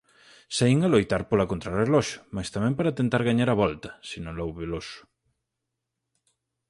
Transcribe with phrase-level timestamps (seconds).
[0.55, 4.99] "Saín a loitar pola contrarreloxo, mais tamén para tentar gañar a Volta", sinalou Veloso.